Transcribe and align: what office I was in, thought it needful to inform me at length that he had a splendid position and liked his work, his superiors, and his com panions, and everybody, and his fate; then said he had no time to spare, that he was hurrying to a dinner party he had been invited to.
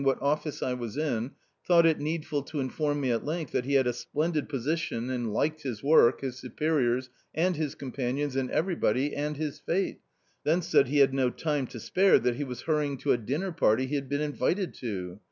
what 0.03 0.19
office 0.19 0.63
I 0.63 0.73
was 0.73 0.97
in, 0.97 1.29
thought 1.63 1.85
it 1.85 1.99
needful 1.99 2.41
to 2.41 2.59
inform 2.59 3.01
me 3.01 3.11
at 3.11 3.23
length 3.23 3.51
that 3.51 3.65
he 3.65 3.75
had 3.75 3.85
a 3.85 3.93
splendid 3.93 4.49
position 4.49 5.11
and 5.11 5.31
liked 5.31 5.61
his 5.61 5.83
work, 5.83 6.21
his 6.21 6.39
superiors, 6.39 7.11
and 7.35 7.55
his 7.55 7.75
com 7.75 7.91
panions, 7.91 8.35
and 8.35 8.49
everybody, 8.49 9.15
and 9.15 9.37
his 9.37 9.59
fate; 9.59 9.99
then 10.43 10.63
said 10.63 10.87
he 10.87 10.97
had 10.97 11.13
no 11.13 11.29
time 11.29 11.67
to 11.67 11.79
spare, 11.79 12.17
that 12.17 12.37
he 12.37 12.43
was 12.43 12.61
hurrying 12.63 12.97
to 12.97 13.11
a 13.11 13.17
dinner 13.19 13.51
party 13.51 13.85
he 13.85 13.93
had 13.93 14.09
been 14.09 14.21
invited 14.21 14.73
to. 14.73 15.19